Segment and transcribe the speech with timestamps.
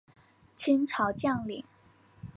[0.55, 1.63] 清朝将领。